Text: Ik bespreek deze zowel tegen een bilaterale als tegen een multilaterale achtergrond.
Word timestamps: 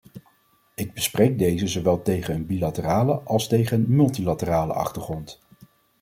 Ik 0.75 0.93
bespreek 0.93 1.39
deze 1.39 1.67
zowel 1.67 2.01
tegen 2.01 2.35
een 2.35 2.45
bilaterale 2.45 3.21
als 3.23 3.47
tegen 3.47 3.77
een 3.83 3.95
multilaterale 3.95 4.73
achtergrond. 4.73 5.39